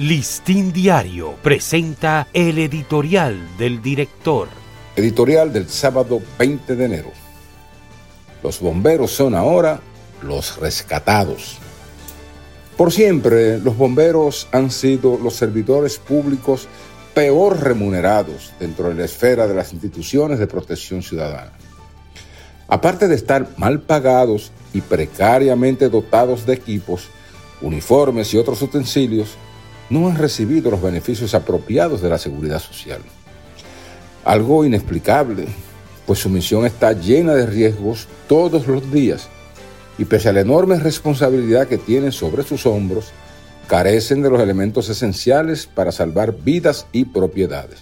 Listín 0.00 0.72
Diario 0.72 1.34
presenta 1.42 2.26
el 2.32 2.56
editorial 2.56 3.38
del 3.58 3.82
director. 3.82 4.48
Editorial 4.96 5.52
del 5.52 5.68
sábado 5.68 6.22
20 6.38 6.74
de 6.74 6.84
enero. 6.86 7.10
Los 8.42 8.60
bomberos 8.60 9.10
son 9.10 9.34
ahora 9.34 9.82
los 10.22 10.56
rescatados. 10.56 11.58
Por 12.78 12.92
siempre, 12.92 13.58
los 13.58 13.76
bomberos 13.76 14.48
han 14.52 14.70
sido 14.70 15.18
los 15.18 15.34
servidores 15.34 15.98
públicos 15.98 16.66
peor 17.12 17.62
remunerados 17.62 18.54
dentro 18.58 18.88
de 18.88 18.94
la 18.94 19.04
esfera 19.04 19.46
de 19.46 19.54
las 19.54 19.74
instituciones 19.74 20.38
de 20.38 20.46
protección 20.46 21.02
ciudadana. 21.02 21.52
Aparte 22.68 23.06
de 23.06 23.16
estar 23.16 23.50
mal 23.58 23.80
pagados 23.80 24.50
y 24.72 24.80
precariamente 24.80 25.90
dotados 25.90 26.46
de 26.46 26.54
equipos, 26.54 27.08
uniformes 27.60 28.32
y 28.32 28.38
otros 28.38 28.62
utensilios, 28.62 29.36
no 29.90 30.08
han 30.08 30.16
recibido 30.16 30.70
los 30.70 30.80
beneficios 30.80 31.34
apropiados 31.34 32.00
de 32.00 32.08
la 32.08 32.18
seguridad 32.18 32.60
social. 32.60 33.00
Algo 34.24 34.64
inexplicable, 34.64 35.46
pues 36.06 36.20
su 36.20 36.28
misión 36.28 36.64
está 36.64 36.92
llena 36.92 37.34
de 37.34 37.46
riesgos 37.46 38.08
todos 38.28 38.66
los 38.66 38.90
días 38.90 39.28
y 39.98 40.06
pese 40.06 40.30
a 40.30 40.32
la 40.32 40.40
enorme 40.40 40.78
responsabilidad 40.78 41.68
que 41.68 41.76
tienen 41.76 42.12
sobre 42.12 42.42
sus 42.42 42.64
hombros, 42.64 43.12
carecen 43.66 44.22
de 44.22 44.30
los 44.30 44.40
elementos 44.40 44.88
esenciales 44.88 45.66
para 45.66 45.92
salvar 45.92 46.34
vidas 46.42 46.86
y 46.92 47.04
propiedades. 47.04 47.80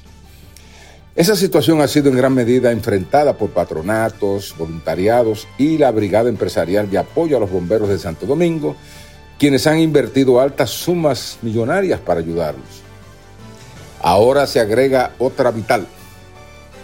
Esa 1.14 1.34
situación 1.34 1.80
ha 1.80 1.88
sido 1.88 2.10
en 2.10 2.16
gran 2.16 2.34
medida 2.34 2.70
enfrentada 2.70 3.36
por 3.36 3.50
patronatos, 3.50 4.54
voluntariados 4.56 5.48
y 5.58 5.78
la 5.78 5.90
Brigada 5.90 6.28
Empresarial 6.28 6.90
de 6.90 6.98
Apoyo 6.98 7.36
a 7.36 7.40
los 7.40 7.50
Bomberos 7.50 7.88
de 7.88 7.98
Santo 7.98 8.26
Domingo, 8.26 8.76
quienes 9.38 9.66
han 9.66 9.78
invertido 9.78 10.40
altas 10.40 10.70
sumas 10.70 11.38
millonarias 11.42 12.00
para 12.00 12.20
ayudarlos. 12.20 12.82
Ahora 14.00 14.46
se 14.46 14.60
agrega 14.60 15.12
otra 15.18 15.50
vital, 15.50 15.86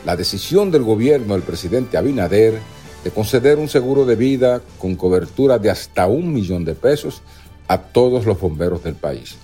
la 0.04 0.16
decisión 0.16 0.70
del 0.70 0.82
gobierno 0.82 1.34
del 1.34 1.42
presidente 1.42 1.96
Abinader 1.96 2.60
de 3.02 3.10
conceder 3.10 3.58
un 3.58 3.68
seguro 3.68 4.06
de 4.06 4.16
vida 4.16 4.62
con 4.78 4.94
cobertura 4.96 5.58
de 5.58 5.70
hasta 5.70 6.06
un 6.06 6.32
millón 6.32 6.64
de 6.64 6.74
pesos 6.74 7.22
a 7.68 7.78
todos 7.78 8.24
los 8.24 8.40
bomberos 8.40 8.82
del 8.82 8.94
país. 8.94 9.36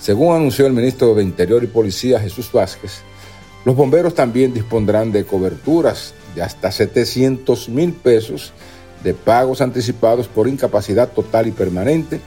Según 0.00 0.34
anunció 0.34 0.66
el 0.66 0.72
ministro 0.72 1.14
de 1.14 1.22
Interior 1.22 1.62
y 1.64 1.66
Policía 1.66 2.20
Jesús 2.20 2.50
Vázquez, 2.52 3.02
los 3.64 3.76
bomberos 3.76 4.14
también 4.14 4.54
dispondrán 4.54 5.12
de 5.12 5.24
coberturas 5.24 6.14
de 6.34 6.42
hasta 6.42 6.72
700 6.72 7.68
mil 7.68 7.92
pesos 7.92 8.52
de 9.02 9.14
pagos 9.14 9.60
anticipados 9.60 10.28
por 10.28 10.48
incapacidad 10.48 11.08
total 11.08 11.46
y 11.46 11.52
permanente 11.52 12.20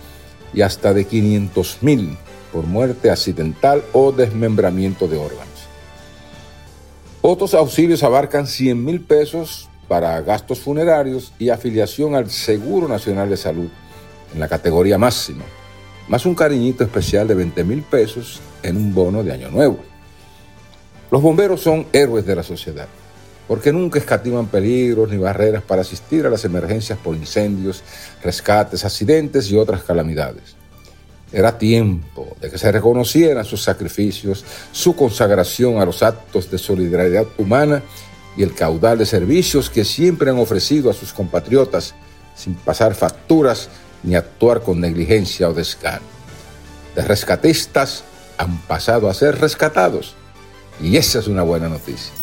y 0.54 0.62
hasta 0.62 0.94
de 0.94 1.06
500 1.06 1.78
mil 1.82 2.18
por 2.52 2.66
muerte 2.66 3.10
accidental 3.10 3.84
o 3.94 4.12
desmembramiento 4.12 5.08
de 5.08 5.18
órganos. 5.18 5.48
Otros 7.22 7.54
auxilios 7.54 8.04
abarcan 8.04 8.48
100 8.48 8.84
mil 8.84 9.02
pesos 9.02 9.70
para 9.88 10.20
gastos 10.22 10.60
funerarios 10.60 11.34
y 11.40 11.50
afiliación 11.50 12.16
al 12.16 12.30
Seguro 12.30 12.88
Nacional 12.88 13.30
de 13.30 13.38
Salud 13.38 13.70
en 14.34 14.40
la 14.40 14.48
categoría 14.48 14.98
máxima, 14.98 15.44
más 16.08 16.26
un 16.26 16.36
cariñito 16.36 16.84
especial 16.84 17.28
de 17.28 17.36
20 17.36 17.64
mil 17.64 17.82
pesos 17.84 18.42
en 18.62 18.78
un 18.78 18.94
bono 18.94 19.24
de 19.24 19.32
Año 19.32 19.50
Nuevo. 19.50 19.80
Los 21.12 21.22
bomberos 21.22 21.62
son 21.62 21.86
héroes 21.94 22.26
de 22.26 22.36
la 22.36 22.44
sociedad 22.44 22.88
porque 23.48 23.72
nunca 23.72 24.00
escatiman 24.00 24.48
peligros 24.48 25.10
ni 25.10 25.18
barreras 25.18 25.64
para 25.64 25.82
asistir 25.82 26.26
a 26.26 26.30
las 26.30 26.46
emergencias 26.46 26.98
por 26.98 27.16
incendios, 27.16 27.84
rescates, 28.24 28.86
accidentes 28.86 29.50
y 29.52 29.58
otras 29.58 29.84
calamidades. 29.84 30.56
Era 31.32 31.58
tiempo 31.58 32.36
de 32.40 32.50
que 32.50 32.58
se 32.58 32.72
reconocieran 32.72 33.44
sus 33.44 33.64
sacrificios, 33.64 34.46
su 34.72 34.96
consagración 34.96 35.82
a 35.82 35.86
los 35.86 36.04
actos 36.04 36.50
de 36.52 36.58
solidaridad 36.58 37.26
humana 37.38 37.82
y 38.38 38.44
el 38.44 38.54
caudal 38.54 39.00
de 39.00 39.06
servicios 39.06 39.70
que 39.70 39.84
siempre 39.84 40.30
han 40.30 40.38
ofrecido 40.38 40.90
a 40.90 40.94
sus 40.94 41.12
compatriotas 41.12 41.96
sin 42.36 42.54
pasar 42.54 42.94
facturas 42.94 43.70
ni 44.04 44.16
actuar 44.16 44.62
con 44.62 44.80
negligencia 44.80 45.50
o 45.50 45.54
desgano. 45.54 46.06
De 46.96 47.02
rescatistas 47.02 48.04
han 48.38 48.60
pasado 48.62 49.10
a 49.10 49.14
ser 49.14 49.40
rescatados 49.40 50.16
y 50.82 50.98
esa 50.98 51.20
es 51.20 51.28
una 51.28 51.44
buena 51.44 51.70
noticia. 51.70 52.23